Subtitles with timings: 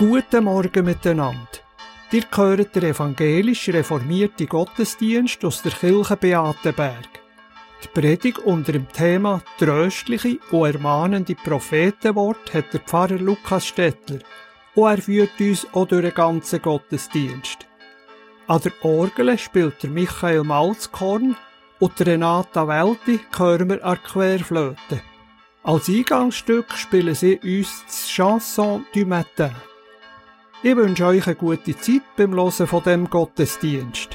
[0.00, 1.60] Guten Morgen miteinander.
[2.10, 7.20] Ihr gehört der evangelisch reformierte Gottesdienst aus der Kirche Beatenberg.
[7.84, 14.20] Die Predigt unter dem Thema Tröstliche und ermahnende Prophetenwort hat der Pfarrer Lukas Stettler
[14.74, 17.66] und er führt uns auch durch den ganzen Gottesdienst.
[18.46, 21.36] An der Orgel spielt der Michael Malzkorn
[21.78, 25.02] und Renata Welti hören wir an Querflöte.
[25.62, 29.50] Als Eingangsstück spielen sie uns das Chanson du Matin.
[30.62, 34.10] Ich wünsche euch eine gute Zeit beim Hören von dem Gottesdienst.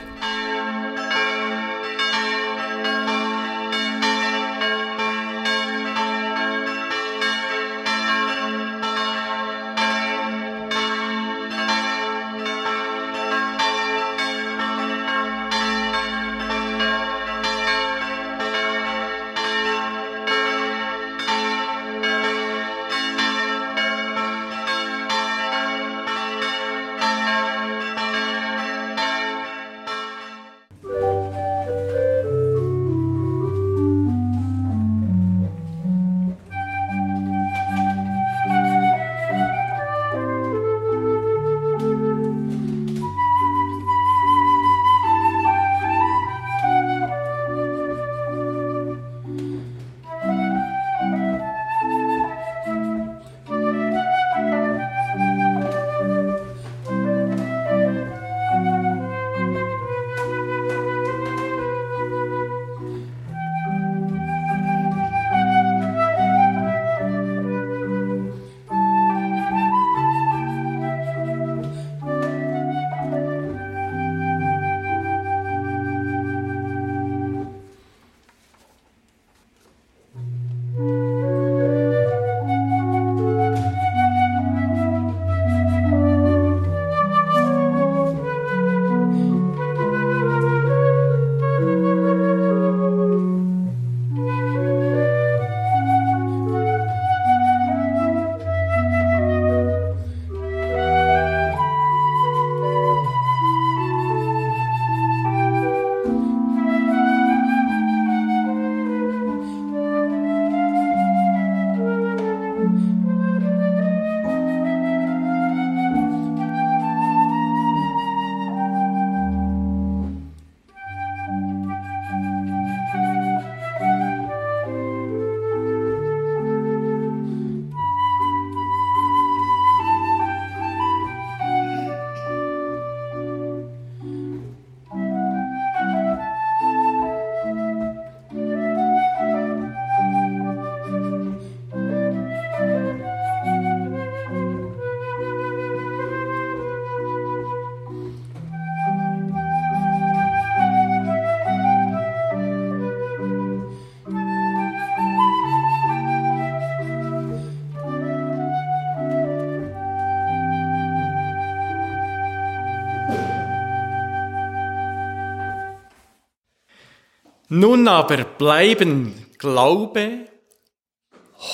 [167.58, 170.28] Nun aber bleiben Glaube,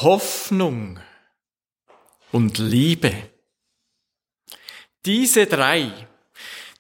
[0.02, 1.00] Hoffnung
[2.32, 3.14] und Liebe.
[5.06, 5.92] Diese drei,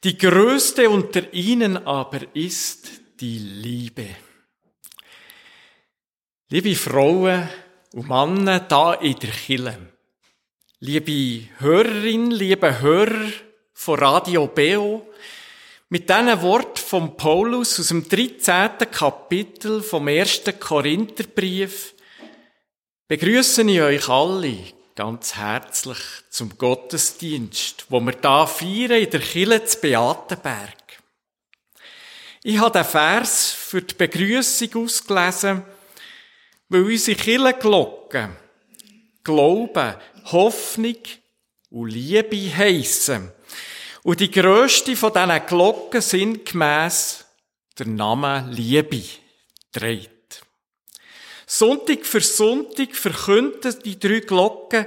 [0.03, 2.89] die größte unter ihnen aber ist
[3.19, 4.07] die Liebe.
[6.49, 7.47] Liebe Frauen
[7.93, 9.77] und Männer da in der Kille,
[10.79, 13.29] liebe Hörerinnen, liebe Hörer
[13.71, 15.05] von Radio Beo,
[15.91, 18.89] mit diesen Wort von Paulus aus dem 13.
[18.89, 20.43] Kapitel vom 1.
[20.57, 21.93] Korintherbrief
[23.09, 24.57] begrüße ich euch alle
[24.95, 25.97] ganz herzlich
[26.29, 31.01] zum Gottesdienst, wo wir da feiern in der Kille zu Beatenberg.
[32.41, 35.63] Ich habe den Vers für die Begrüßung ausgelesen,
[36.69, 38.37] weil unsere Kirchenglocken
[39.25, 39.95] Glauben,
[40.31, 41.03] Hoffnung
[41.69, 43.33] und Liebe heissen
[44.03, 47.25] und die grösste von diesen Glocken sind gemäss
[47.77, 49.03] der Name Liebe
[49.71, 50.41] dreht.
[51.47, 54.85] Sonntag für Sonntag verkünden die drei Glocken,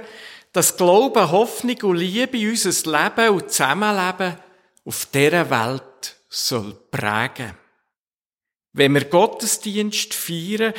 [0.51, 4.37] dass Glaube, Hoffnung und Liebe unser Leben und Zusammenleben
[4.85, 7.57] auf dieser Welt soll prägen.
[8.71, 10.73] Wenn wir Gottesdienst feiern,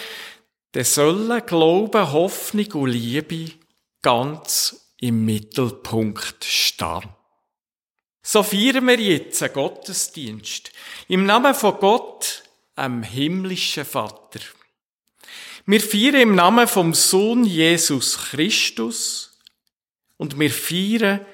[0.73, 3.53] dann sollen Glaube, Hoffnung und Liebe
[4.03, 7.16] ganz im Mittelpunkt stehen.
[8.29, 10.73] So feiern wir jetzt einen Gottesdienst.
[11.07, 12.43] Im Namen von Gott,
[12.75, 14.41] einem himmlischen Vater.
[15.65, 19.39] Wir feiern im Namen vom Sohn Jesus Christus
[20.17, 21.25] und wir feiern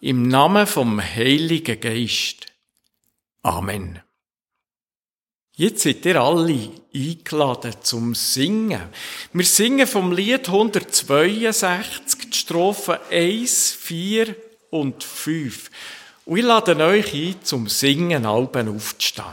[0.00, 2.46] Im Namen vom Heiligen Geist.
[3.42, 4.00] Amen.
[5.54, 8.88] Jetzt seid ihr alle eingeladen zum Singen.
[9.34, 14.34] Wir singen vom Lied 162, die Strophen 1, 4
[14.70, 15.70] und 5.
[16.28, 19.24] Und ich lade euch ein, zum Singen Alben aufzustehen.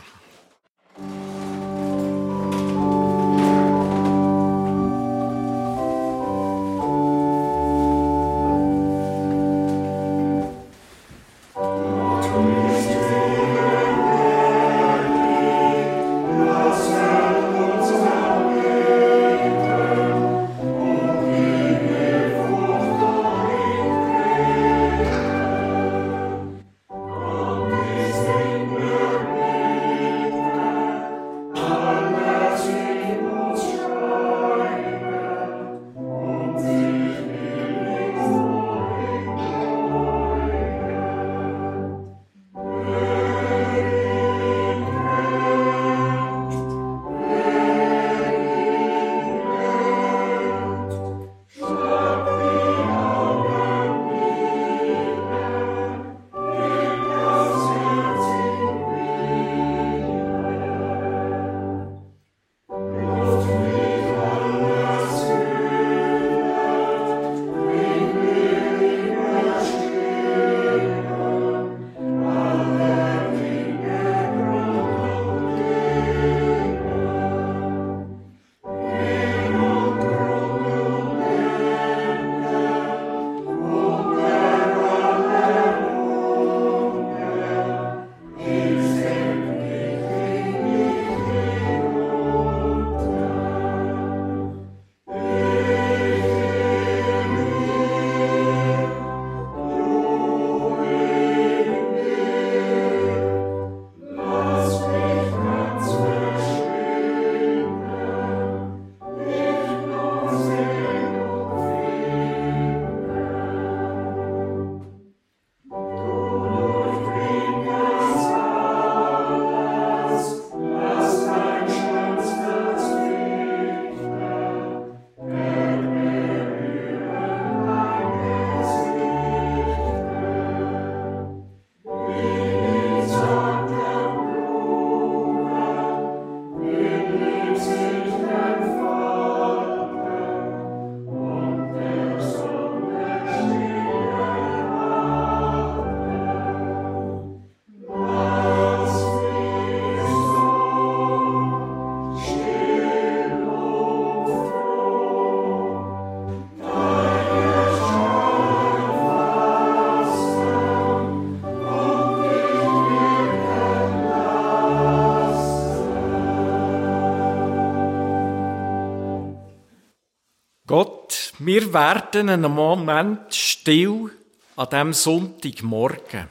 [171.46, 174.10] Wir werden einen Moment still
[174.56, 176.28] an diesem Sonntagmorgen.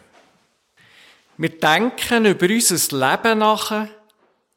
[1.37, 3.87] Wir denken über unser Leben nach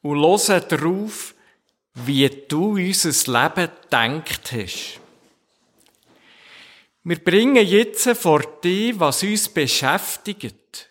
[0.02, 1.36] und hören darauf,
[1.94, 5.00] wie du unser Leben denkt hast.
[7.04, 10.90] Wir bringen jetzt vor dir, was uns beschäftigt.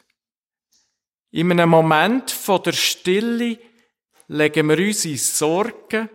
[1.32, 3.60] In einem Moment von der Stille
[4.30, 6.10] legen wir unsere Sorgen,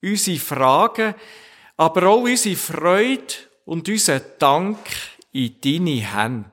[0.00, 1.14] unsere Fragen,
[1.78, 4.78] aber auch unsere Freude und unseren Dank
[5.30, 6.50] in deine Hände.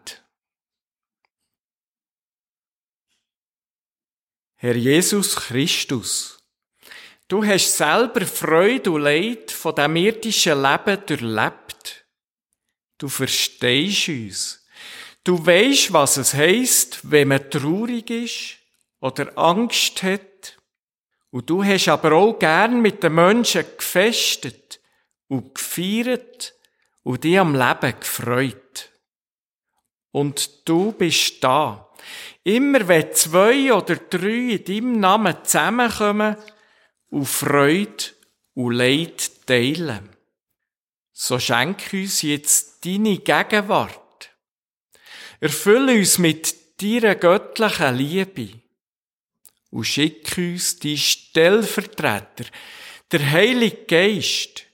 [4.58, 6.38] Herr Jesus Christus,
[7.28, 12.06] du hast selber Freude und Leid von dem irdischen Leben durchlebt.
[13.00, 14.68] Du verstehst uns.
[15.24, 18.58] Du weißt, was es heißt, wenn man traurig ist
[19.00, 20.58] oder Angst hat.
[21.32, 24.80] Und du hast aber auch gern mit den Menschen gefestet
[25.28, 26.54] und gefeiert
[27.04, 28.92] und dich am Leben gefreut.
[30.12, 31.90] Und du bist da.
[32.44, 36.38] Immer wenn zwei oder drei in deinem Namen zusammenkommen
[37.10, 38.06] und Freude
[38.54, 40.10] und Leid teilen.
[41.12, 44.32] So schenk uns jetzt deine Gegenwart.
[45.40, 48.50] Erfülle uns mit deiner göttlichen Liebe
[49.72, 52.46] und schick uns die Stellvertreter,
[53.12, 54.65] der Heilige Geist,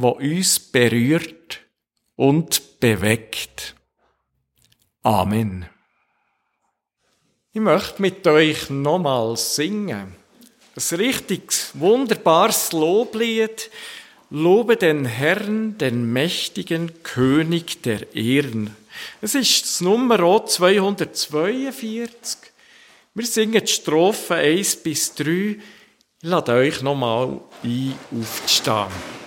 [0.00, 1.58] wo uns berührt
[2.14, 3.74] und bewegt.
[5.02, 5.66] Amen.
[7.52, 10.14] Ich möchte mit euch nochmals singen.
[10.76, 13.72] Ein richtiges, wunderbares Loblied.
[14.30, 18.76] Lobe den Herrn, den mächtigen König der Ehren.
[19.20, 22.38] Es ist das Nummer 242.
[23.14, 25.24] Wir singen die Strophen 1 bis 3.
[25.26, 25.58] Ich
[26.22, 29.17] lade euch nochmal ein, aufzustehen.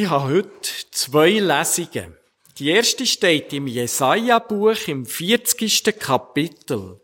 [0.00, 2.14] Ich habe heute zwei Lesungen.
[2.56, 5.98] Die erste steht im Jesaja-Buch im 40.
[5.98, 7.00] Kapitel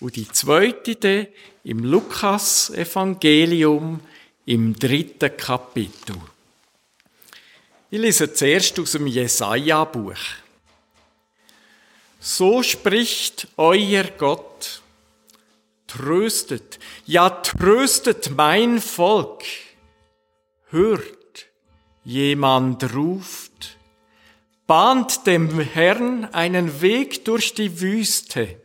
[0.00, 1.28] und die zweite
[1.62, 4.00] im Lukas-Evangelium
[4.46, 6.16] im dritten Kapitel.
[7.88, 10.18] Ich lese zuerst aus dem Jesaja-Buch.
[12.18, 14.82] So spricht euer Gott.
[15.86, 19.44] Tröstet, ja tröstet mein Volk.
[20.70, 21.23] Hört
[22.06, 23.78] Jemand ruft,
[24.66, 28.60] bahnt dem Herrn einen Weg durch die Wüste,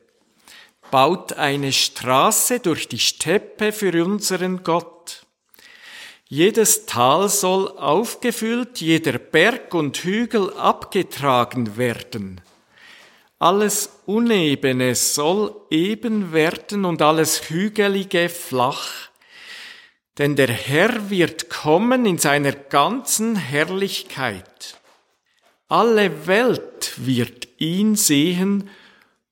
[0.91, 5.25] baut eine Straße durch die Steppe für unseren Gott.
[6.27, 12.41] Jedes Tal soll aufgefüllt, jeder Berg und Hügel abgetragen werden.
[13.39, 19.08] Alles Unebene soll eben werden und alles Hügelige flach.
[20.19, 24.77] Denn der Herr wird kommen in seiner ganzen Herrlichkeit.
[25.69, 28.69] Alle Welt wird ihn sehen,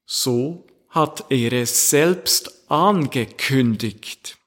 [0.05, 4.37] so hat er es selbst angekündigt.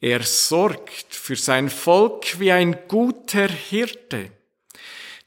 [0.00, 4.30] Er sorgt für sein Volk wie ein guter Hirte.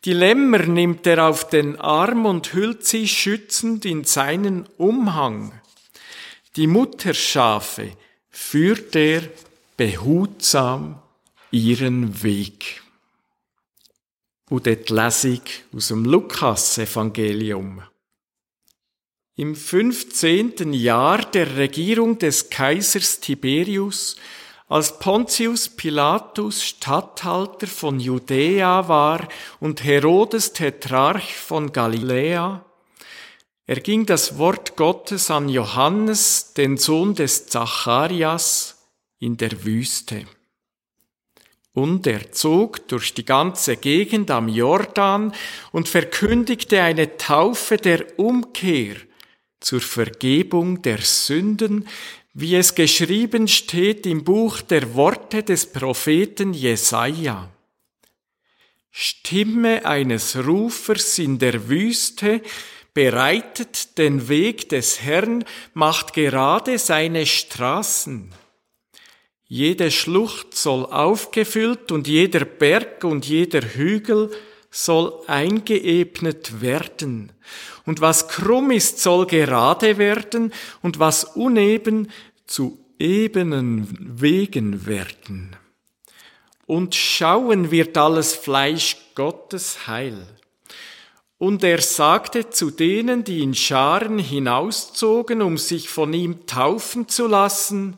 [0.06, 5.60] Die Lämmer nimmt er auf den Arm und hüllt sie schützend in seinen Umhang.
[6.56, 7.92] Die Mutterschafe
[8.30, 9.24] führt er
[9.78, 11.02] behutsam
[11.52, 12.82] ihren Weg.
[14.50, 15.42] Und dort Lesung
[15.76, 17.82] aus dem Lukas-Evangelium.
[19.38, 20.72] Im 15.
[20.74, 24.16] Jahr der Regierung des Kaisers Tiberius,
[24.68, 29.28] als Pontius Pilatus Statthalter von Judäa war
[29.60, 32.64] und Herodes Tetrarch von Galiläa,
[33.68, 38.75] erging das Wort Gottes an Johannes, den Sohn des Zacharias,
[39.20, 40.26] in der Wüste.
[41.74, 45.34] Und er zog durch die ganze Gegend am Jordan
[45.72, 48.96] und verkündigte eine Taufe der Umkehr
[49.60, 51.88] zur Vergebung der Sünden,
[52.34, 57.50] wie es geschrieben steht im Buch der Worte des Propheten Jesaja.
[58.92, 62.42] Stimme eines Rufers in der Wüste,
[62.94, 65.44] bereitet den Weg des Herrn,
[65.74, 68.32] macht gerade seine Straßen.
[69.56, 74.30] Jede Schlucht soll aufgefüllt und jeder Berg und jeder Hügel
[74.70, 77.32] soll eingeebnet werden,
[77.86, 82.12] und was krumm ist, soll gerade werden, und was uneben
[82.46, 83.88] zu ebenen
[84.20, 85.56] Wegen werden.
[86.66, 90.28] Und schauen wird alles Fleisch Gottes Heil.
[91.38, 97.28] Und er sagte zu denen, die in Scharen hinauszogen, um sich von ihm taufen zu
[97.28, 97.98] lassen,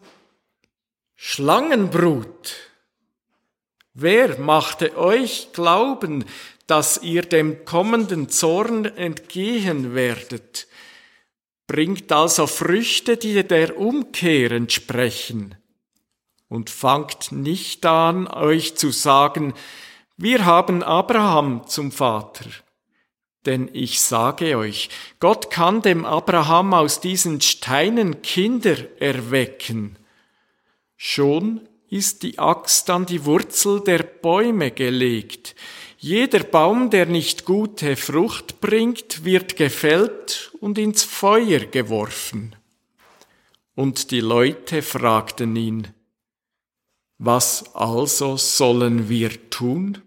[1.20, 2.54] Schlangenbrut,
[3.96, 6.26] wer machte euch glauben,
[6.68, 10.68] dass ihr dem kommenden Zorn entgehen werdet?
[11.66, 15.56] Bringt also Früchte, die der Umkehr entsprechen.
[16.50, 19.56] Und fangt nicht an, euch zu sagen,
[20.18, 22.46] wir haben Abraham zum Vater.
[23.48, 29.97] Denn ich sage euch, Gott kann dem Abraham aus diesen Steinen Kinder erwecken.
[30.98, 35.56] Schon ist die Axt an die Wurzel der Bäume gelegt.
[36.00, 42.56] Jeder Baum, der nicht gute Frucht bringt, wird gefällt und ins Feuer geworfen.
[43.76, 45.88] Und die Leute fragten ihn,
[47.20, 50.02] was also sollen wir tun?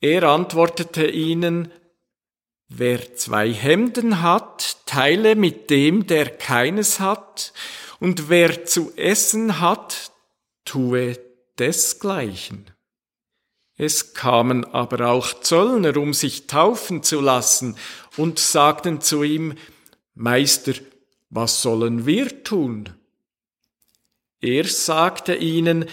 [0.00, 1.72] Er antwortete ihnen,
[2.70, 7.54] Wer zwei Hemden hat, teile mit dem, der keines hat,
[8.00, 10.12] und wer zu essen hat,
[10.64, 11.18] tue
[11.58, 12.70] desgleichen.
[13.76, 17.76] Es kamen aber auch Zöllner, um sich taufen zu lassen,
[18.16, 19.54] und sagten zu ihm,
[20.14, 20.72] Meister,
[21.30, 22.90] was sollen wir tun?
[24.40, 25.86] Er sagte ihnen,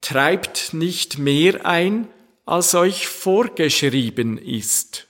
[0.00, 2.08] treibt nicht mehr ein,
[2.44, 5.08] als euch vorgeschrieben ist.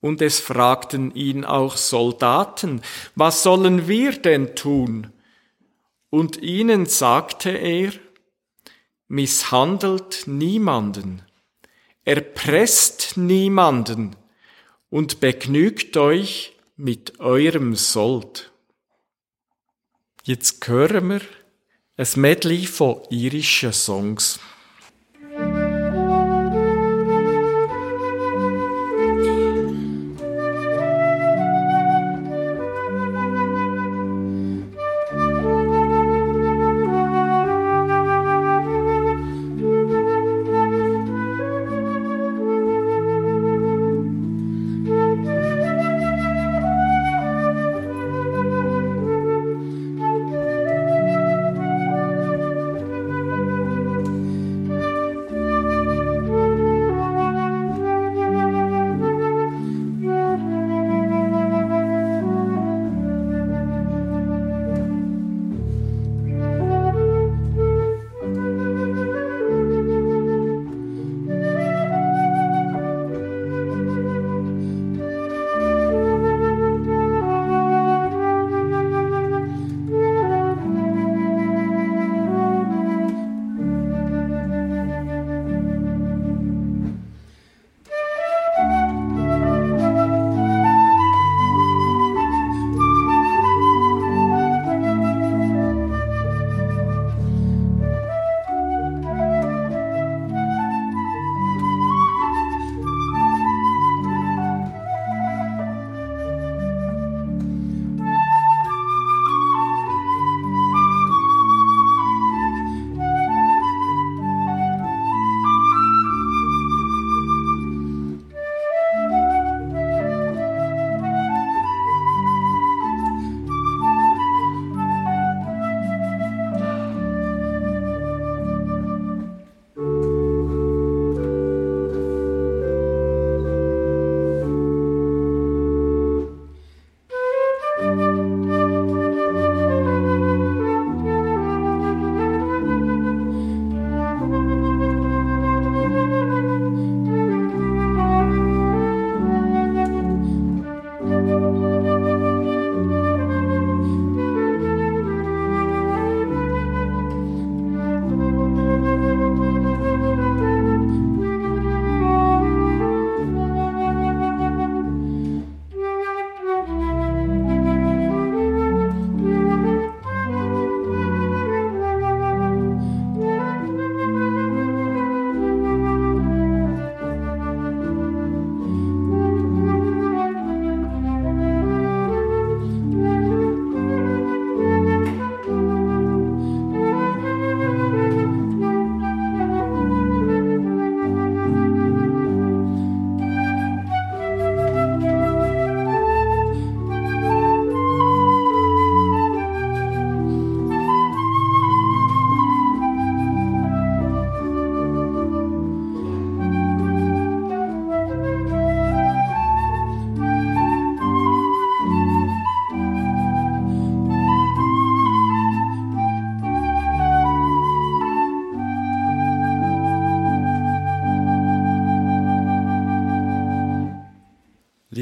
[0.00, 2.82] Und es fragten ihn auch Soldaten,
[3.14, 5.13] was sollen wir denn tun?
[6.14, 7.92] Und ihnen sagte er,
[9.08, 11.22] misshandelt niemanden,
[12.04, 14.14] erpresst niemanden
[14.90, 18.52] und begnügt euch mit eurem Sold.
[20.22, 21.20] Jetzt hören wir
[21.96, 24.38] ein Medley von irischen Songs.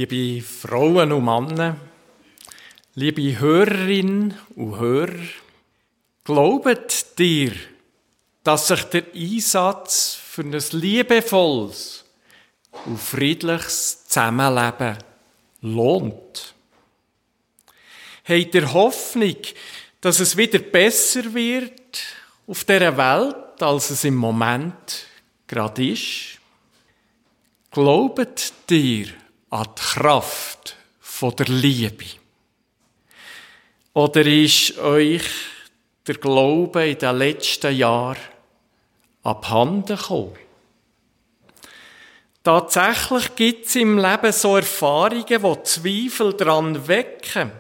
[0.03, 1.77] Liebe Frauen und Männer,
[2.97, 5.15] liebe Hörerinnen und Hörer,
[6.25, 7.53] glaubet dir,
[8.43, 12.05] dass sich der Einsatz für ein liebevolles
[12.85, 14.99] und friedliches Zusammenleben
[15.61, 16.55] lohnt?
[18.25, 19.37] Habt ihr Hoffnung,
[20.01, 22.03] dass es wieder besser wird
[22.49, 25.07] auf dieser Welt, als es im Moment
[25.47, 26.41] gerade ist?
[27.71, 29.22] Glaubet dir
[29.53, 30.77] an die Kraft
[31.21, 32.07] der Liebe?
[33.93, 35.23] Oder ist euch
[36.07, 38.19] der Glaube in den letzten Jahren
[39.23, 40.37] abhanden gekommen?
[42.43, 47.53] Tatsächlich gibt es im Leben so Erfahrungen, die Zweifel daran wecken,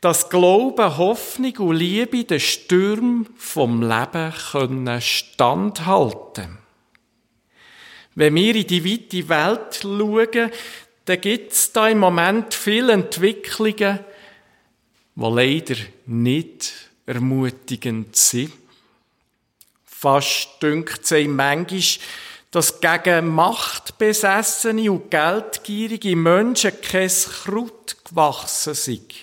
[0.00, 6.58] dass Glaube, Hoffnung und Liebe den Sturm vom Leben können standhalten.
[8.14, 10.50] Wenn wir in die weite Welt schauen,
[11.06, 14.00] dann gibt es da im Moment viele Entwicklungen,
[15.14, 16.72] die leider nicht
[17.06, 18.52] ermutigend sind.
[19.84, 22.04] Fast dünkt es einem manchmal,
[22.50, 29.14] dass gegen machtbesessene und geldgierige Menschen kein Kraut gewachsen sind.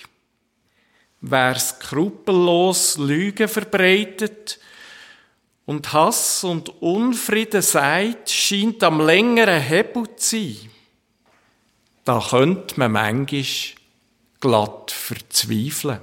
[1.20, 4.58] Wer skrupellos Lügen verbreitet
[5.66, 10.73] und Hass und Unfrieden sagt, scheint am längeren Hebel zu sein.
[12.04, 13.44] Da könnte man manchmal
[14.40, 16.00] glatt verzweifeln.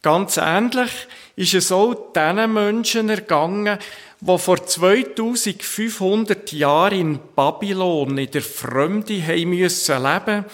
[0.00, 0.90] Ganz ähnlich
[1.36, 3.78] ist es auch diesen Menschen ergangen,
[4.20, 10.44] die vor 2500 Jahren in Babylon in der Fremde leben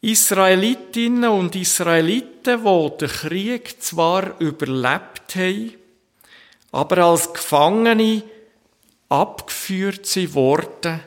[0.00, 5.74] Israelitinnen und Israeliten, die den Krieg zwar überlebt haben,
[6.72, 8.22] aber als Gefangene
[9.08, 11.00] abgeführt sie wurden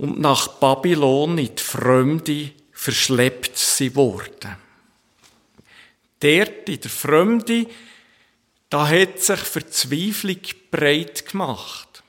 [0.00, 4.56] und nach Babylon in die Fremde verschleppt sie wurden.
[6.20, 7.66] Dort in der Fremde,
[8.70, 12.02] da hat sich Verzweiflung breit gemacht.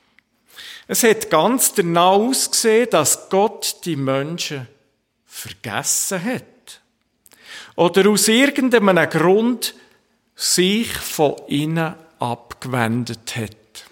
[0.88, 4.68] Es hat ganz danach ausgesehen, dass Gott die Menschen
[5.26, 6.80] vergessen hat.
[7.76, 9.74] Oder aus irgendeinem Grund
[10.34, 13.84] sich von ihnen abgewendet hat.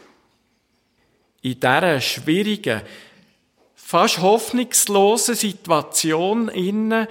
[1.43, 2.81] In dieser schwierigen,
[3.91, 7.09] fast hoffnungslosen Situation innen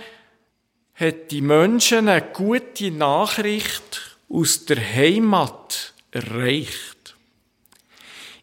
[0.96, 7.16] hat die Menschen eine gute Nachricht aus der Heimat erreicht.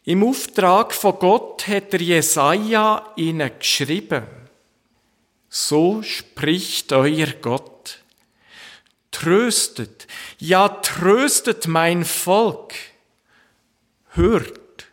[0.03, 4.27] Im Auftrag von Gott hat der Jesaja ihnen geschrieben.
[5.49, 8.03] So spricht euer Gott.
[9.09, 10.05] Tröstet,
[10.37, 12.75] ja tröstet mein Volk.
[14.11, 14.85] Hört,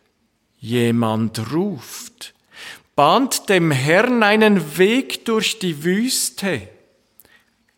[0.57, 2.34] jemand ruft.
[2.95, 6.69] Bahnt dem Herrn einen Weg durch die Wüste.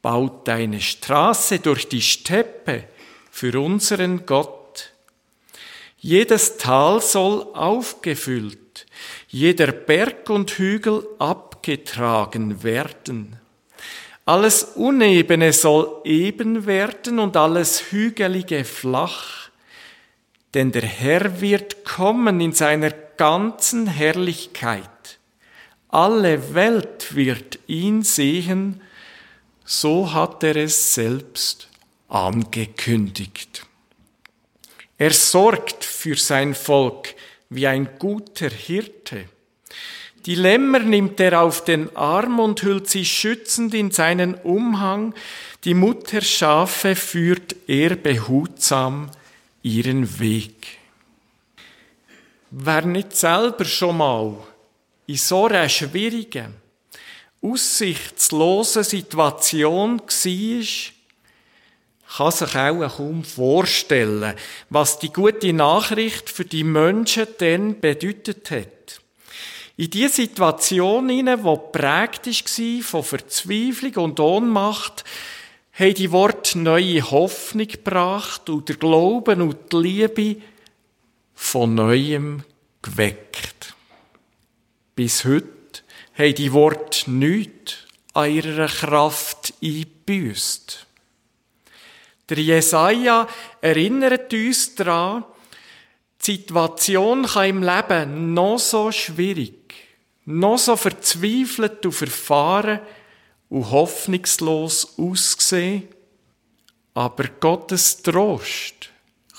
[0.04, 2.84] Baut eine Straße durch die Steppe
[3.32, 4.94] für unseren Gott.
[5.98, 8.86] Jedes Tal soll aufgefüllt,
[9.28, 13.38] jeder Berg und Hügel abgetragen werden.
[14.24, 19.50] Alles Unebene soll eben werden und alles Hügelige flach,
[20.54, 24.97] denn der Herr wird kommen in seiner ganzen Herrlichkeit.
[25.98, 28.82] Alle Welt wird ihn sehen,
[29.66, 31.70] so hat er es selbst
[32.08, 33.66] angekündigt.
[35.00, 37.16] Er sorgt für sein Volk
[37.50, 39.26] wie ein guter Hirte.
[40.28, 45.16] Die Lämmer nimmt er auf den Arm und hüllt sie schützend in seinen Umhang.
[45.64, 49.10] Die Mutterschafe führt er behutsam
[49.64, 50.78] ihren Weg.
[52.52, 54.38] Wer nicht selber schon mal
[55.08, 56.54] in so einer schwierigen,
[57.42, 60.08] aussichtslosen Situation war,
[62.18, 64.34] kann sich auch kaum vorstellen,
[64.70, 69.02] was die gute Nachricht für die Menschen denn bedeutet hat.
[69.78, 75.04] In diese Situation hinein, die geprägt war von Verzweiflung und Ohnmacht,
[75.74, 80.42] haben die Worte neue Hoffnung gebracht und der Glauben und die Liebe
[81.36, 82.44] von Neuem
[82.82, 83.57] geweckt.
[84.98, 85.48] Bis heute
[86.18, 87.78] haben die Worte nichts
[88.14, 90.88] an ihrer Kraft eingebüßt.
[92.30, 93.28] Der Jesaja
[93.62, 95.24] erinnert uns daran,
[96.20, 99.54] die Situation kann im Leben noch so schwierig
[100.26, 102.82] noch so verzweifelt und verfahren
[103.50, 105.88] und hoffnungslos aussehen,
[106.94, 108.90] aber Gottes Trost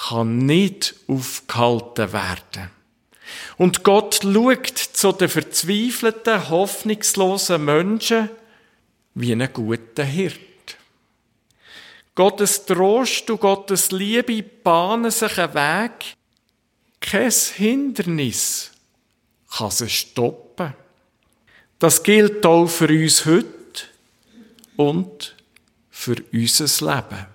[0.09, 2.77] kann nicht aufgehalten werden.
[3.56, 8.30] Und Gott schaut zu den verzweifelten, hoffnungslosen Menschen
[9.14, 10.38] wie einen guten Hirt.
[12.14, 16.16] Gottes Trost und Gottes Liebe bahnen sich einen Weg.
[17.00, 18.72] Kein Hindernis
[19.56, 20.74] kann sie stoppen.
[21.78, 23.46] Das gilt auch für uns heute
[24.76, 25.36] und
[25.90, 27.26] für unser Leben.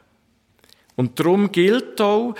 [0.96, 2.36] Und darum gilt auch,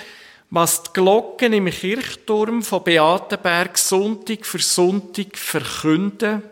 [0.54, 6.44] was die Glocken im Kirchturm von Beatenberg Sonntag für Sonntag verkünden.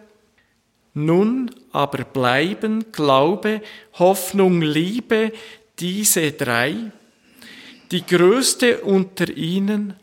[0.95, 3.61] Nun aber bleiben Glaube,
[3.99, 5.31] Hoffnung, Liebe,
[5.77, 6.91] diese drei.
[7.91, 9.93] Die größte unter ihnen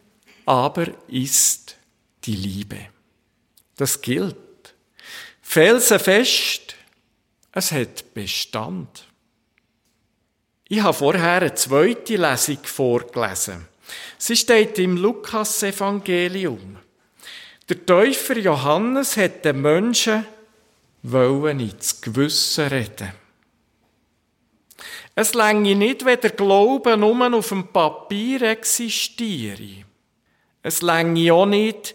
[0.47, 1.75] aber ist
[2.23, 2.79] die Liebe.
[3.75, 4.37] Das gilt.
[5.43, 6.77] Felsenfest,
[7.51, 9.09] es hat Bestand.
[10.69, 13.67] Ich habe vorher eine zweite Lesung vorgelesen.
[14.19, 16.79] Sie steht im Lukas-Evangelium.
[17.69, 20.27] Der Täufer Johannes hat den Menschen
[21.03, 23.13] ins Gewissen reden.
[25.15, 29.85] Es länge nicht, wenn der Glaube nur auf dem Papier existiere.
[30.63, 31.95] Es länge auch nicht,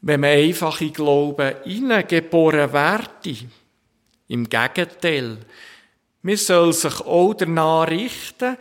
[0.00, 3.36] wenn man einfach in Glauben hineingeboren werde.
[4.28, 5.38] Im Gegenteil.
[6.22, 8.56] Man soll sich auch danach richten,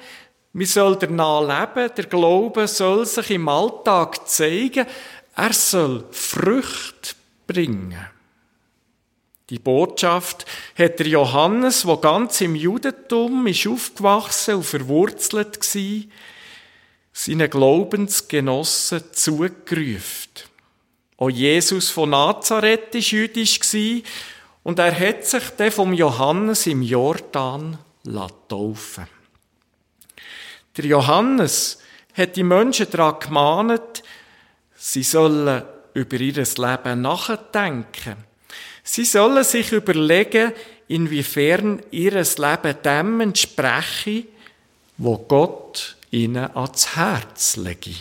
[0.54, 4.86] man soll danach leben, der Glaube soll sich im Alltag zeigen,
[5.36, 7.16] er soll Früchte
[7.48, 8.06] bringen.
[9.50, 10.46] Die Botschaft
[10.78, 16.04] hat der Johannes, wo ganz im Judentum ist aufgewachsen und verwurzelt war,
[17.14, 20.32] seinen Glaubensgenossen zugerufen.
[21.18, 23.60] Auch Jesus von Nazareth war jüdisch
[24.64, 27.78] und er hat sich dann vom Johannes im Jordan
[28.48, 29.21] taufen
[30.78, 31.80] Der Johannes
[32.14, 34.04] hat die Menschen daran gemahnt,
[34.76, 38.16] sie sollen über ihr Leben nachdenken
[38.84, 40.54] Sie sollen sich überlegen,
[40.88, 44.26] inwiefern ihr Leben dem entspreche,
[44.98, 47.96] wo Gott ihnen ans Herz lege.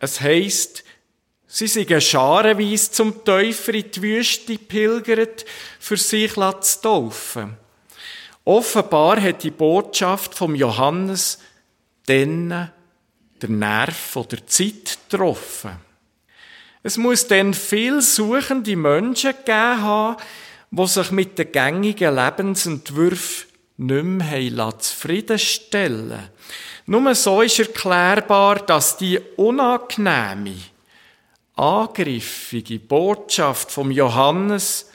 [0.00, 0.84] Es heisst,
[1.46, 5.44] sie sind scharenweise zum Täufer in die Wüste pilgert,
[5.80, 7.56] für sich zu taufen.
[8.48, 11.38] Offenbar hat die Botschaft vom Johannes
[12.06, 12.70] dann
[13.42, 15.72] der Nerv oder Zeit getroffen.
[16.82, 20.16] Es muss dann viel suchende Menschen gegeben haben,
[20.70, 26.30] die sich mit den gängigen Lebensentwürfen nicht mehr zufriedenstellen
[26.86, 30.56] Nur so ist erklärbar, dass die unangenehme,
[31.54, 34.90] angriffige Botschaft vom Johannes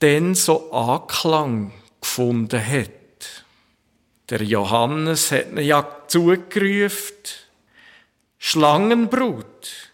[0.00, 1.72] dann so Anklang
[2.04, 2.90] gefunden hat.
[4.28, 7.16] Der Johannes hat ihn ja zugerufen,
[8.38, 9.90] Schlangenbrut.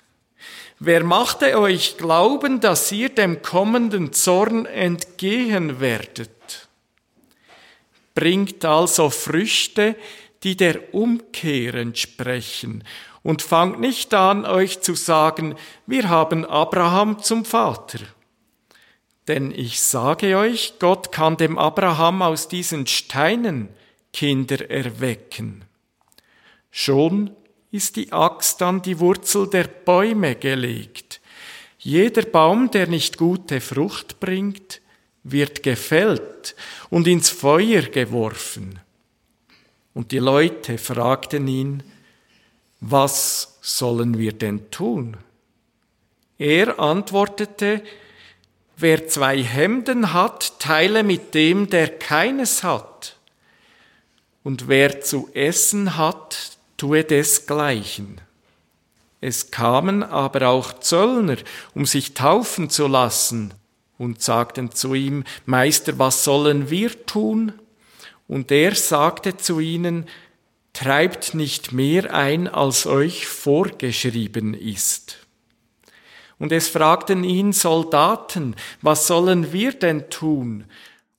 [0.81, 6.69] Wer machte euch glauben, dass ihr dem kommenden Zorn entgehen werdet?
[8.17, 9.95] Bringt also Früchte,
[10.43, 12.83] die der Umkehr entsprechen,
[13.23, 15.55] und fangt nicht an, euch zu sagen,
[15.87, 17.99] wir haben Abraham zum Vater.
[19.29, 23.69] Denn ich sage euch, Gott kann dem Abraham aus diesen Steinen
[24.13, 25.65] Kinder erwecken.
[26.71, 27.31] Schon
[27.71, 31.21] ist die Axt an die Wurzel der Bäume gelegt.
[31.79, 34.81] Jeder Baum, der nicht gute Frucht bringt,
[35.23, 36.57] wird gefällt
[36.89, 38.81] und ins Feuer geworfen.
[39.95, 41.83] Und die Leute fragten ihn,
[42.81, 45.17] was sollen wir denn tun?
[46.39, 47.83] Er antwortete,
[48.83, 53.17] wer zwei Hemden hat, teile mit dem, der keines hat.
[54.43, 58.21] Und wer zu essen hat, tue desgleichen.
[59.21, 61.37] Es kamen aber auch Zöllner,
[61.75, 63.55] um sich taufen zu lassen,
[63.99, 67.53] und sagten zu ihm, Meister, was sollen wir tun?
[68.29, 70.07] Und er sagte zu ihnen,
[70.73, 75.20] Treibt nicht mehr ein, als euch vorgeschrieben ist.
[76.41, 80.65] Und es fragten ihn Soldaten, was sollen wir denn tun?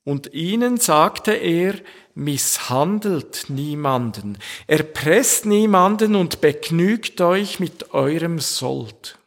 [0.04, 1.76] Und ihnen sagte er,
[2.16, 9.20] misshandelt niemanden, erpresst niemanden und begnügt euch mit eurem Sold.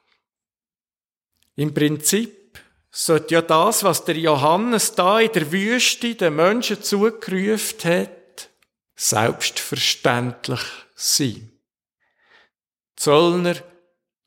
[1.54, 2.58] Im Prinzip
[2.90, 8.50] sollte ja das, was der Johannes da in der Wüste den Menschen zugerufen hat,
[8.96, 10.60] selbstverständlich
[10.96, 11.52] sein.
[12.96, 13.54] Zöllner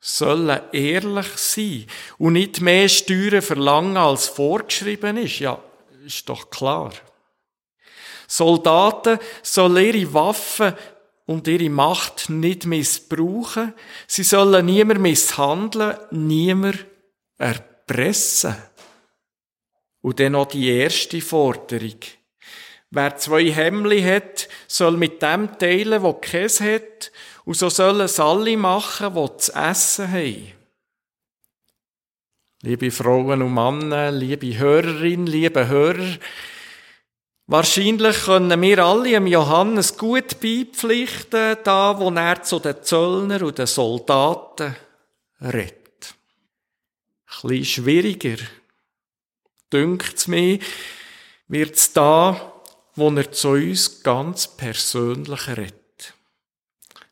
[0.00, 1.86] sollen ehrlich sein
[2.18, 5.40] und nicht mehr Steuern verlangen, als vorgeschrieben ist.
[5.40, 5.60] Ja,
[6.04, 6.92] ist doch klar.
[8.26, 10.74] Soldaten sollen ihre Waffen
[11.26, 13.74] und ihre Macht nicht missbrauchen.
[14.06, 16.86] Sie sollen niemand misshandeln, niemand
[17.38, 18.56] erpressen.
[20.00, 21.98] Und dann noch die erste Forderung.
[22.90, 27.12] Wer zwei Hemmli hat, soll mit dem teilen, wo Käse hat,
[27.48, 30.52] und so sollen es alle machen, die zu essen haben.
[32.60, 36.18] Liebe Frauen und Männer, liebe Hörerinnen, liebe Hörer,
[37.46, 43.56] wahrscheinlich können wir alle dem Johannes gut beipflichten, da wo er zu den Zöllner und
[43.56, 44.76] den Soldaten
[45.40, 46.14] redet.
[47.42, 48.44] Ein bisschen schwieriger,
[49.72, 50.58] dünkt's mir,
[51.46, 52.52] wird's da,
[52.94, 55.87] wo er zu uns ganz persönlich redet.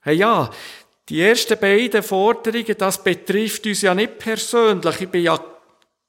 [0.07, 0.49] Hey ja,
[1.09, 5.01] die ersten beiden Forderungen, das betrifft uns ja nicht persönlich.
[5.01, 5.45] Ich bin ja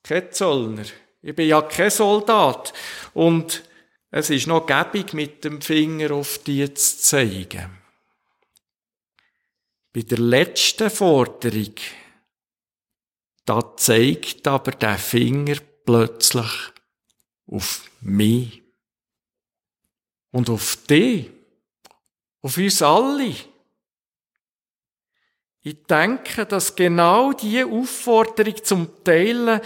[0.04, 0.86] kein Zollner.
[1.24, 2.74] Ich bin ja kein Soldat.
[3.16, 3.64] Und
[4.12, 7.72] es ist noch gäbig, mit dem Finger auf die zu zeigen.
[9.92, 11.74] Bei der letzten Forderung,
[13.46, 16.52] da zeigt aber der Finger plötzlich
[17.48, 18.62] auf mich.
[20.30, 21.32] Und auf dich.
[22.44, 23.34] Auf uns alle.
[25.64, 29.60] Ich denke, dass genau diese Aufforderung zum Teilen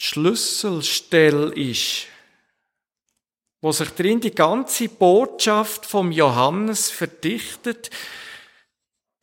[0.00, 2.06] die Schlüsselstelle ist,
[3.60, 7.90] wo sich drin die ganze Botschaft vom Johannes verdichtet,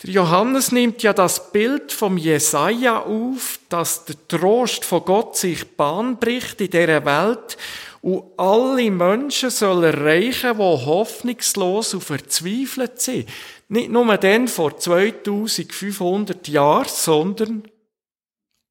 [0.03, 5.77] der Johannes nimmt ja das Bild vom Jesaja auf, dass der Trost von Gott sich
[5.77, 7.57] Bahn bricht in dieser Welt
[8.01, 13.29] und alle Menschen sollen erreichen, die hoffnungslos und verzweifelt sind.
[13.67, 17.71] Nicht nur dann vor 2500 Jahren, sondern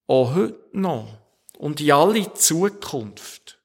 [0.07, 1.09] auch heute noch
[1.59, 3.59] und in alle Zukunft.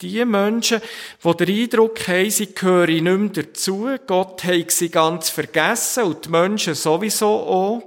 [0.00, 0.80] Die Menschen,
[1.24, 6.24] die den Eindruck haben, sie gehören nicht mehr dazu, Gott hat sie ganz vergessen und
[6.24, 7.82] die Menschen sowieso auch,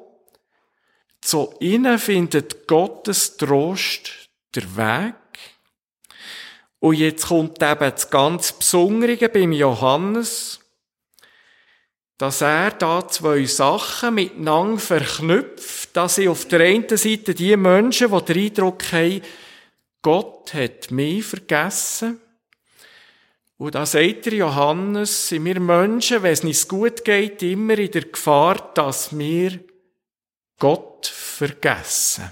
[1.22, 5.16] zu ihnen findet Gottes Trost der Weg.
[6.80, 10.61] Und jetzt kommt eben das ganz Besondere beim Johannes,
[12.22, 18.12] dass er da zwei Sachen miteinander verknüpft, dass sie auf der einen Seite die Menschen,
[18.12, 19.22] die den Eindruck haben,
[20.04, 22.22] Gott hat mich vergessen.
[23.58, 27.90] Und da sagt der Johannes, sind wir Menschen, wenn es nicht gut geht, immer in
[27.90, 29.60] der Gefahr, dass wir
[30.60, 32.30] Gott vergessen.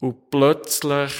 [0.00, 1.12] Und plötzlich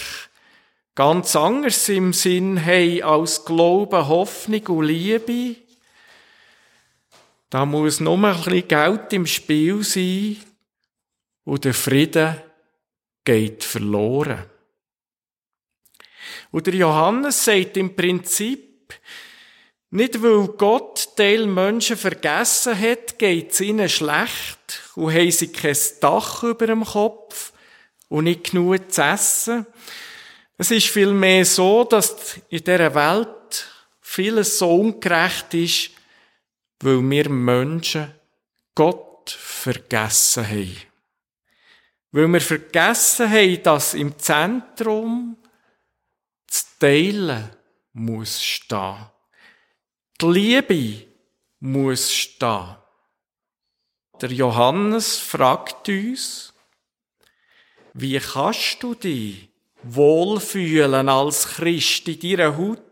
[0.95, 5.63] ganz anders im Sinn haben als Glauben, Hoffnung und Liebe.
[7.55, 10.38] Da muss nur ein bisschen Geld im Spiel sein
[11.45, 12.37] und der Frieden
[13.25, 14.47] geht verloren.
[16.51, 18.93] Und der Johannes sagt im Prinzip,
[19.90, 26.43] nicht weil Gott Teil Menschen vergessen hat, geht's ihnen schlecht und haben sie kein Dach
[26.43, 27.53] über dem Kopf
[28.09, 29.64] und nicht genug zu essen.
[30.59, 33.69] Es ist vielmehr so, dass in dieser Welt
[34.01, 35.93] vieles so ungerecht ist,
[36.81, 38.13] weil wir Menschen
[38.75, 40.77] Gott vergessen haben.
[42.13, 45.37] Weil wir vergessen haben, dass im Zentrum
[46.47, 47.51] das Teilen
[47.93, 49.07] muss stehen.
[50.21, 51.07] Die Liebe
[51.61, 52.77] muss stehen.
[54.20, 56.53] Der Johannes fragt uns,
[57.95, 59.49] wie kannst du dich
[59.83, 62.83] wohlfühlen als Christ in deiner Haut,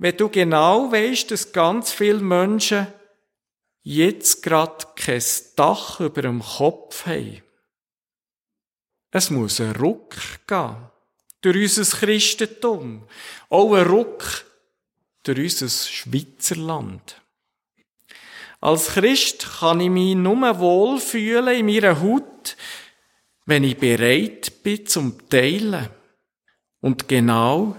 [0.00, 2.86] wenn du genau weißt, dass ganz viele Menschen
[3.82, 5.22] jetzt gerade kein
[5.56, 7.42] Dach über dem Kopf haben.
[9.10, 10.76] Es muss ein Ruck gehen
[11.42, 13.06] durch unser Christentum.
[13.50, 14.46] Auch ein Ruck
[15.22, 17.20] durch unser Schweizerland.
[18.62, 22.56] Als Christ kann ich mich nur wohlfühlen in meiner Haut,
[23.44, 25.90] wenn ich bereit bin zum Teilen.
[26.80, 27.76] Und genau,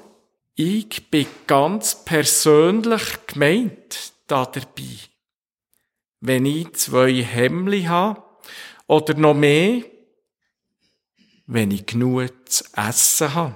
[0.55, 4.87] ich bin ganz persönlich gemeint da dabei.
[6.19, 8.21] Wenn ich zwei Hemmli habe,
[8.91, 9.85] oder noch mehr,
[11.45, 13.55] wenn ich genug zu essen habe.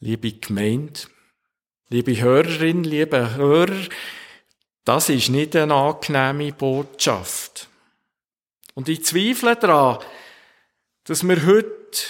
[0.00, 1.02] Liebe Gemeinde,
[1.88, 3.86] liebe Hörerin, liebe Hörer,
[4.84, 7.68] das ist nicht eine angenehme Botschaft.
[8.74, 10.02] Und ich zweifle daran,
[11.04, 12.02] dass wir heute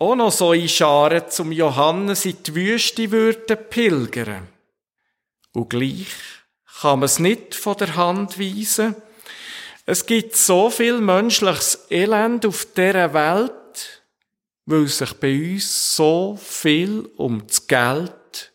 [0.00, 4.48] auch noch so in Scharen zum Johannes in die Wüste würden pilgern.
[5.52, 6.06] Und gleich
[6.80, 8.96] kann man es nicht von der Hand weisen.
[9.84, 14.02] Es gibt so viel menschliches Elend auf dieser Welt,
[14.64, 18.54] weil sich bei uns so viel um das Geld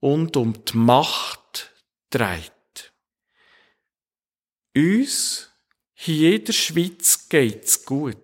[0.00, 1.70] und um die Macht
[2.10, 2.92] trägt.
[4.76, 5.52] Uns
[5.92, 8.23] hier in der Schweiz geht's gut.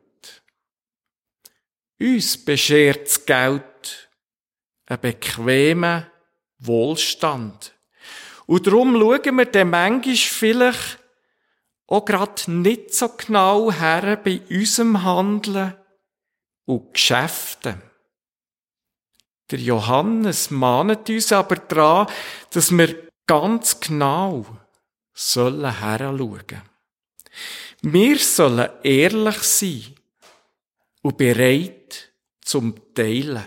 [2.00, 4.10] Uns beschert das Geld
[4.86, 6.06] einen bequemen
[6.58, 7.74] Wohlstand.
[8.46, 10.98] Und darum schauen wir dann manchmal vielleicht
[11.86, 15.74] auch gerade nicht so genau her bei unserem Handeln
[16.64, 17.82] und Geschäften.
[19.50, 22.06] Der Johannes mahnet uns aber daran,
[22.52, 24.46] dass wir ganz genau
[25.12, 25.74] sollen.
[27.82, 29.99] Wir sollen ehrlich sein
[31.02, 33.44] und bereit zum Teilen.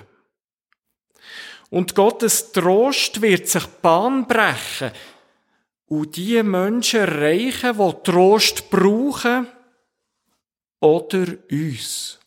[1.69, 4.91] Und Gottes Trost wird sich Bahn brechen
[5.87, 9.47] und die Menschen erreichen, die Trost brauchen,
[10.79, 12.19] oder uns.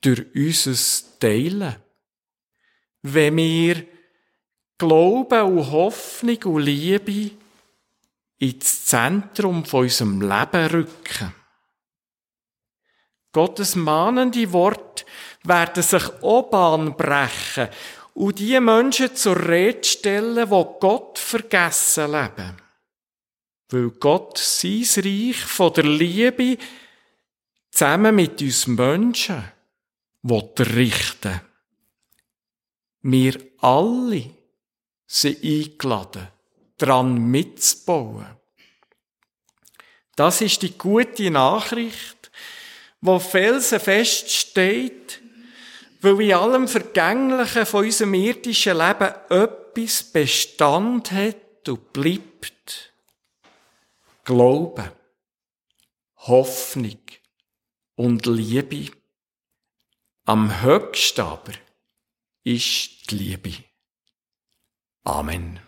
[0.00, 1.76] Durch unser Teilen.
[3.02, 3.86] Wenn wir
[4.78, 7.32] Glauben und Hoffnung und Liebe
[8.38, 11.34] ins Zentrum von unserem Leben rücken.
[13.32, 15.04] Gottes mahnende Worte
[15.44, 16.50] werden sich auch
[16.96, 17.68] brechen
[18.14, 22.56] und die Menschen zur Rede stellen, die Gott vergessen leben.
[23.70, 26.58] Weil Gott sein Reich von der Liebe
[27.70, 29.44] zusammen mit uns Menschen
[30.22, 31.40] richten
[33.02, 34.30] Wir alle
[35.06, 36.28] sind eingeladen,
[36.76, 38.26] daran mitzubauen.
[40.16, 42.19] Das ist die gute Nachricht,
[43.00, 45.22] wo felsenfest steht,
[46.00, 52.92] weil in allem Vergänglichen von unserem irdischen Leben etwas Bestand hat und bleibt.
[54.24, 54.92] Glaube,
[56.16, 57.00] Hoffnung
[57.96, 58.92] und Liebe.
[60.24, 61.52] Am höchsten aber
[62.44, 63.64] ist die Liebe.
[65.04, 65.60] Amen.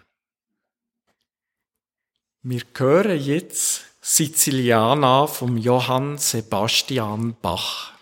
[2.42, 7.92] Wir hören jetzt Siziliana vom Johann Sebastian Bach.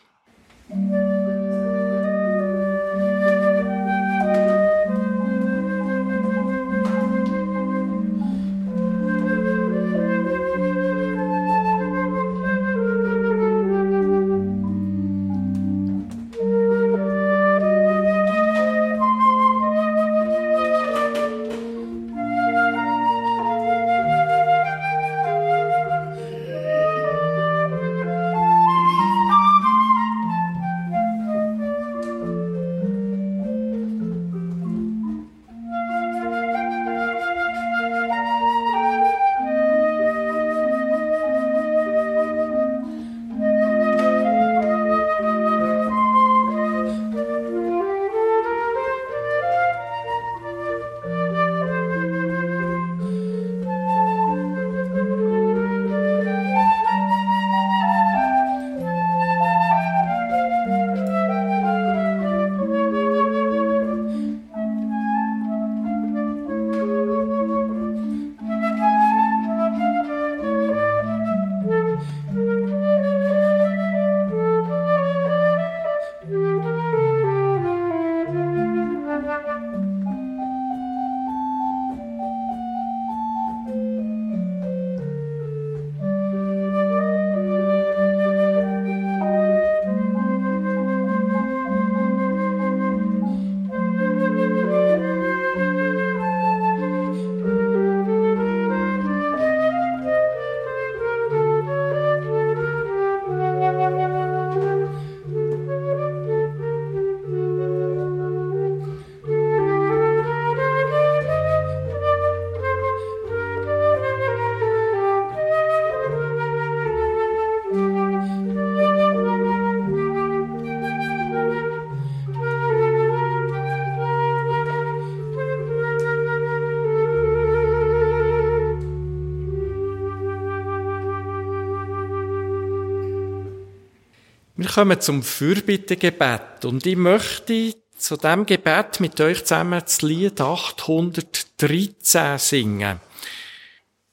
[134.72, 142.38] Kommen zum Fürbittegebet und ich möchte zu dem Gebet mit euch zusammen das Lied 813
[142.38, 143.00] singen.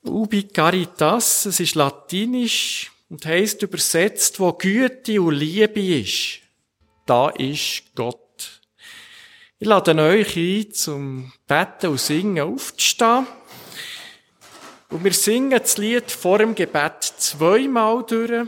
[0.03, 6.39] Ubi Caritas, es ist latinisch und heißt übersetzt, wo Güte und Liebe ist,
[7.05, 8.61] da ist Gott.
[9.59, 13.27] Ich lade euch ein, zum Beten und Singen aufzustehen.
[14.89, 18.47] Und wir singen das Lied vor dem Gebet zweimal durch.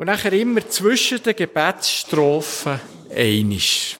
[0.00, 2.80] Und nachher immer zwischen den Gebetsstrophen
[3.14, 3.99] einisch.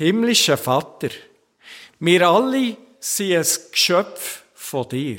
[0.00, 1.10] Himmlischer Vater,
[1.98, 5.18] wir alle sind ein Geschöpf von dir.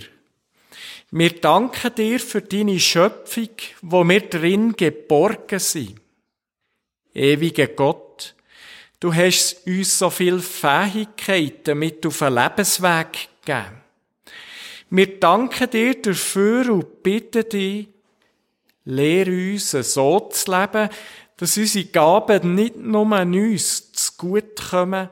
[1.12, 3.50] Wir danken dir für deine Schöpfung,
[3.84, 6.02] wo wir drin geborgen sind.
[7.14, 8.34] Ewiger Gott,
[9.00, 13.84] du hast uns so viele Fähigkeiten mit auf den Lebensweg gegeben.
[14.90, 17.88] Wir danken dir dafür und bitten dich,
[18.86, 20.90] lehre uns so zu leben,
[21.42, 25.10] dass unsere Gaben nicht nur an uns zu gut kommen,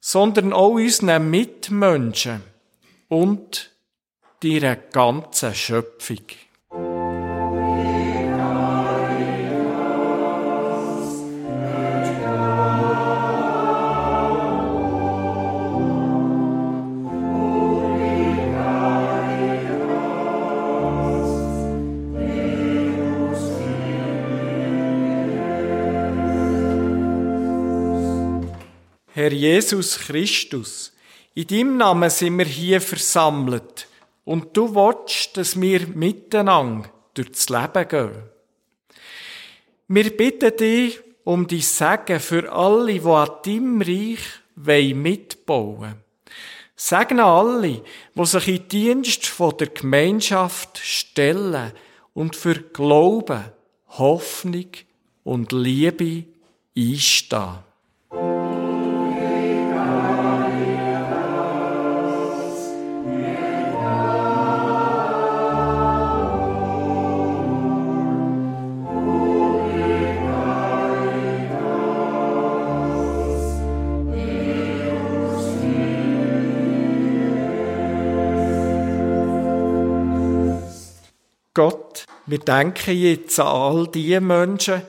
[0.00, 2.42] sondern auch unseren Mitmenschen
[3.06, 3.70] und
[4.42, 6.24] deiner ganzen Schöpfung.
[29.18, 30.92] Herr Jesus Christus,
[31.34, 33.88] in deinem Namen sind wir hier versammelt
[34.24, 38.22] und du willst, dass wir miteinander durchs Leben gehen.
[39.88, 46.04] Wir bitten dich um die Segen für alle, die an deinem Reich mitbauen wollen.
[46.76, 47.82] Segne alle,
[48.14, 51.72] die sich in Dienst der Gemeinschaft stellen
[52.14, 53.46] und für Glauben,
[53.88, 54.70] Hoffnung
[55.24, 56.22] und Liebe
[56.76, 57.67] einstehen.
[81.58, 84.80] Gott, wir denken jetzt an all die Menschen,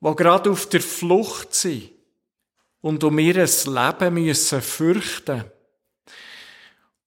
[0.00, 1.90] die gerade auf der Flucht sind
[2.80, 5.42] und um ihr Leben müssen fürchten.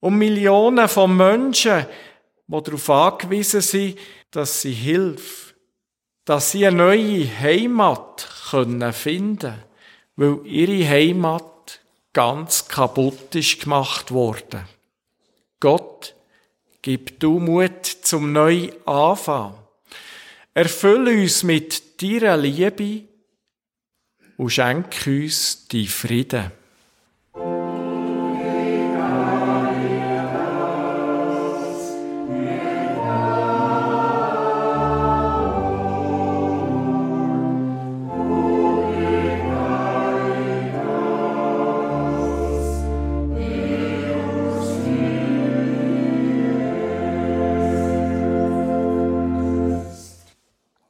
[0.01, 1.85] Um Millionen von Menschen,
[2.45, 3.97] die darauf angewiesen sind,
[4.31, 5.53] dass sie Hilfe,
[6.25, 9.63] dass sie eine neue Heimat können finden,
[10.17, 11.79] weil ihre Heimat
[12.11, 14.67] ganz kaputt ist gemacht worden.
[15.61, 16.15] Gott,
[16.83, 19.55] Gib du Mut zum Neuanfang.
[20.53, 23.07] Erfülle uns mit deiner Liebe
[24.35, 26.51] und schenk uns die Frieden.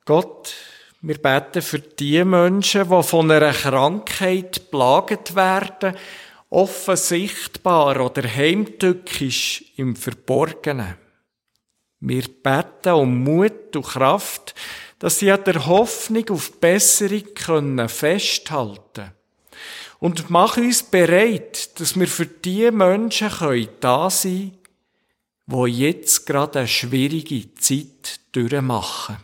[0.05, 0.53] Gott,
[1.01, 5.95] wir beten für die Menschen, die von einer Krankheit plagt werden,
[6.49, 10.95] offensichtbar oder heimtückisch im Verborgenen.
[12.01, 14.53] Wir beten um Mut und Kraft,
[14.99, 19.11] dass sie an der Hoffnung auf Besserung können festhalten
[19.99, 23.29] Und mach uns bereit, dass wir für die Menschen
[23.79, 24.57] da sein
[25.47, 29.17] können, die jetzt gerade eine schwierige Zeit durchmachen.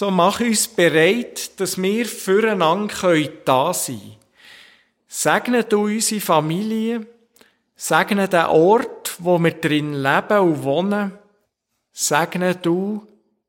[0.00, 4.16] So mach uns bereit, dass wir füreinander da sein können.
[5.06, 7.06] Segne du unsere Familie,
[7.76, 11.12] segne den Ort, wo wir drin leben und wohnen,
[11.92, 13.06] segne du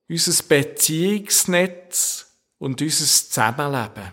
[0.10, 2.30] unser Beziehungsnetz
[2.60, 4.12] und unser Zusammenleben.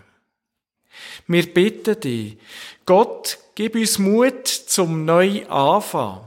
[1.27, 2.37] Wir bitten dich,
[2.85, 6.21] Gott, gib uns Mut zum Neuanfang.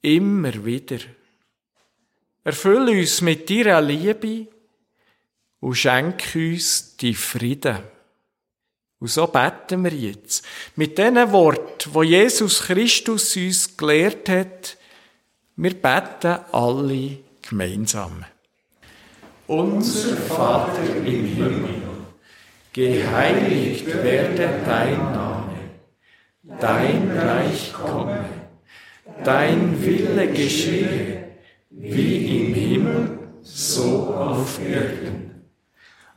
[0.00, 1.00] Immer wieder.
[2.42, 4.48] Erfülle uns mit deiner Liebe
[5.60, 7.78] und schenk uns die Frieden.
[8.98, 10.44] Und so beten wir jetzt.
[10.76, 14.76] Mit diesen Worten, wo Jesus Christus uns gelehrt hat,
[15.56, 18.24] wir beten alle gemeinsam.
[19.46, 21.82] Unser Vater im Himmel,
[22.72, 25.58] geheiligt werde dein Name,
[26.42, 28.26] dein Reich komme,
[29.24, 31.24] dein Wille geschehe,
[31.70, 35.29] wie im Himmel, so auf Erden.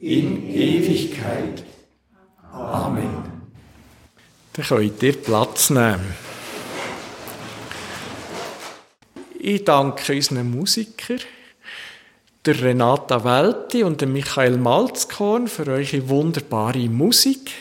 [0.00, 1.64] in Ewigkeit.
[2.52, 3.24] Amen.
[4.52, 6.14] Dann könnt ihr Platz nehmen.
[9.38, 11.20] Ich danke unseren Musikern,
[12.44, 17.52] der Renata Welti und der Michael Malzkorn für eure wunderbare Musik.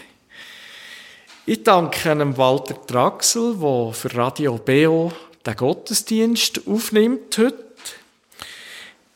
[1.45, 5.11] Ich danke einem Walter Draxel, der für Radio BO
[5.45, 7.66] den Gottesdienst aufnimmt heute.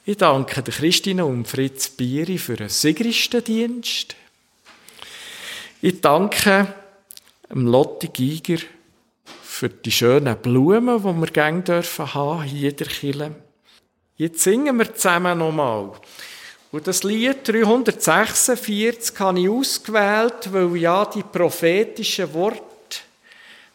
[0.04, 4.16] Ich danke der Christine und Fritz Bieri für den Sigristendienst.
[5.80, 6.74] Ich danke
[7.48, 8.64] dem Lotti Giger
[9.44, 13.36] für die schönen Blumen, die wir gerne dürfen haben hier in der Kirche.
[14.18, 15.92] Jetzt singen wir zusammen nochmal.
[16.72, 22.71] Und das Lied 346 habe ich ausgewählt, weil ja die prophetischen Worte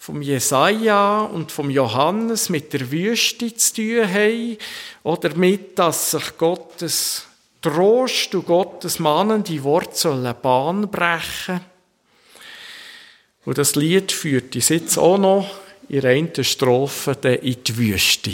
[0.07, 4.57] vom Jesaja und vom Johannes mit der Wüste zu tun haben,
[5.02, 7.26] oder mit, dass sich Gottes
[7.61, 11.61] Trost und Gottes mahnende Worte sollen Bahn brechen.
[13.44, 15.50] Und das Lied führt uns jetzt auch noch
[15.88, 18.30] in einer Strophe in die Wüste.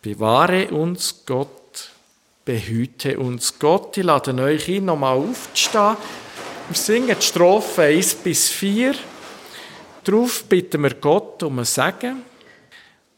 [0.00, 1.90] Bewahre uns Gott,
[2.46, 3.98] behüte uns Gott.
[3.98, 5.98] Ich lade euch ein, nochmal aufzustehen.
[6.70, 8.94] Wir singen die Strophe 1 bis 4.
[10.04, 12.22] Darauf bitten wir Gott um ein Segen.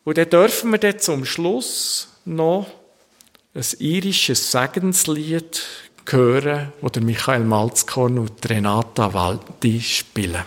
[0.04, 2.66] Und dann dürfen wir dann zum Schluss noch
[3.54, 5.62] ein irisches Segenslied
[6.08, 10.44] hören, das Michael Malzkorn und Renata Waldi spielen.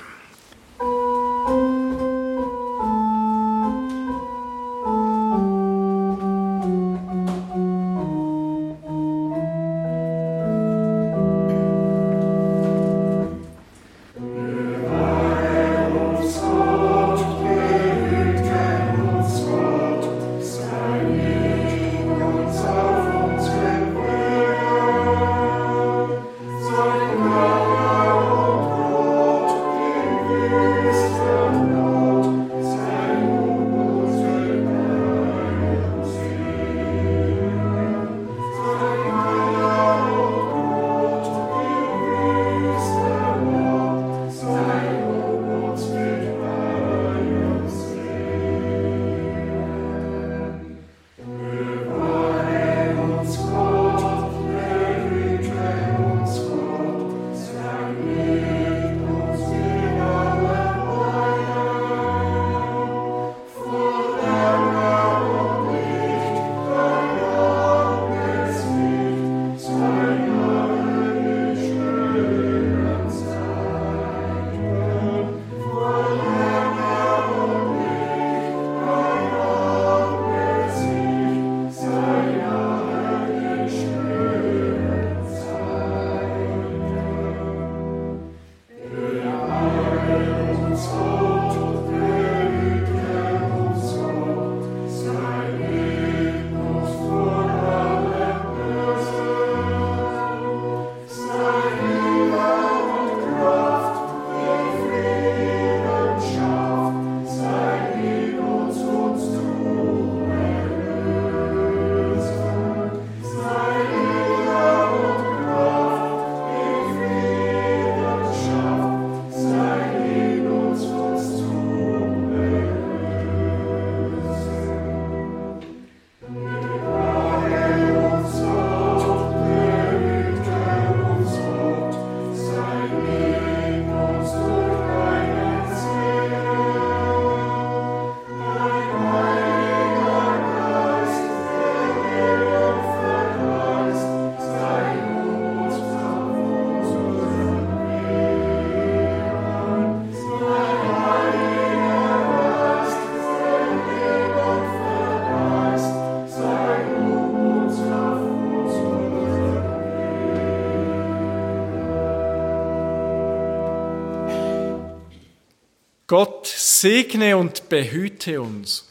[166.83, 168.89] Segne und behüte uns.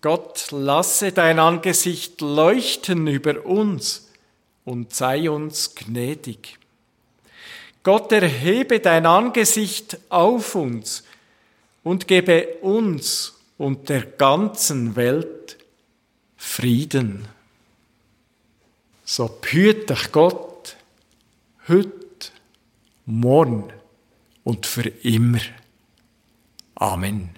[0.00, 4.08] Gott lasse dein Angesicht leuchten über uns
[4.64, 6.58] und sei uns gnädig.
[7.84, 11.04] Gott erhebe dein Angesicht auf uns
[11.84, 15.58] und gebe uns und der ganzen Welt
[16.36, 17.28] Frieden.
[19.04, 20.74] So behüte dich Gott
[21.68, 22.32] heute,
[23.06, 23.72] morgen
[24.42, 25.38] und für immer.
[26.80, 27.28] Amen.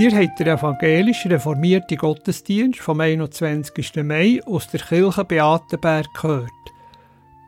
[0.00, 4.04] Ihr habt den evangelisch reformierten Gottesdienst vom 21.
[4.04, 6.52] Mai aus der Kirche Beatenberg gehört.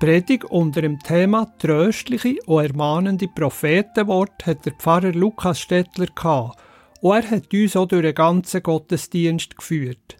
[0.00, 6.58] Predigt unter dem Thema tröstliche und ermahnende Prophetenwort hat der Pfarrer Lukas Stettler gehabt
[7.00, 10.16] und er hat uns auch durch den ganzen Gottesdienst geführt.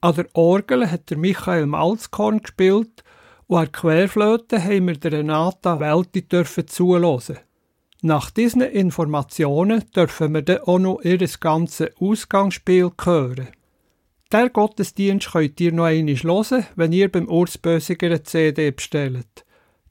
[0.00, 3.04] An der Orgel hat der Michael Malzkorn gespielt
[3.46, 6.26] und an der Querflöte haben wir der Renata Welti
[6.66, 7.38] zuhören.
[8.02, 13.48] Nach diesen Informationen dürfen wir dann auch noch ihr ganzes Ausgangsspiel hören.
[14.30, 19.44] Der Gottesdienst könnt ihr noch einmal hören, wenn ihr beim Urs Bösiger eine CD bestellt.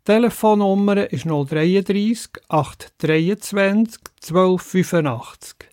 [0.06, 5.73] Die Telefonnummer ist 033 823 1285.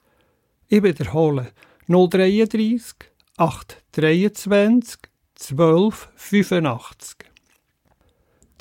[0.73, 1.49] Ich wiederhole
[1.89, 2.95] 033
[3.37, 5.01] 823
[5.37, 7.17] 1285.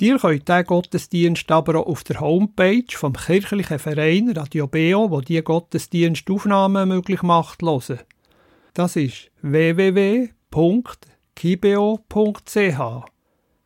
[0.00, 5.20] Ihr könnt diesen Gottesdienst aber auch auf der Homepage vom kirchlichen Verein Radio Beo, wo
[5.20, 8.00] die Gottesdienstaufnahmen möglich macht, hören.
[8.74, 10.32] Das ist www.kibeo.ch.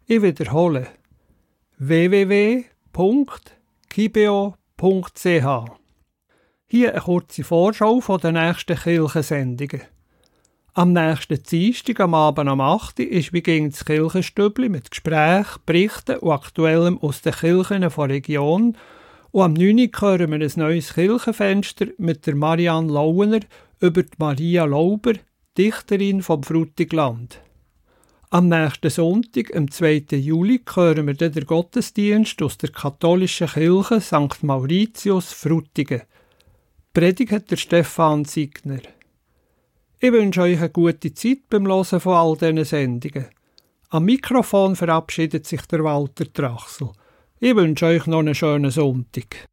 [0.06, 0.88] Ich wiederhole
[1.78, 2.64] www.kibeo.ch.
[6.76, 9.82] Hier eine kurze Vorschau von den nächsten Kirchensendungen.
[10.72, 15.60] Am nächsten Dienstag am Abend um 8 Uhr ist wie gegen das Kirchenstübli mit Gesprächen,
[15.66, 18.76] Berichten und Aktuellem aus den Kirchen der Region.
[19.30, 23.40] Und am 9 Uhr hören wir ein neues Kirchenfenster mit der Marianne Lauener
[23.78, 25.12] über die Maria Lauber,
[25.56, 27.38] Dichterin vom Frutigland.
[28.30, 30.06] Am nächsten Sonntag, am 2.
[30.10, 34.42] Juli, hören wir den Gottesdienst aus der katholischen Kirche St.
[34.42, 36.02] Mauritius Frutigen.
[36.94, 38.78] Predigt der Stefan Signer.
[39.98, 43.26] Ich wünsche euch eine gute Zeit beim Hören von all diesen Sendungen.
[43.90, 46.90] Am Mikrofon verabschiedet sich der Walter Trachsel.
[47.40, 49.48] Ich wünsche euch noch einen schönen Sonntag.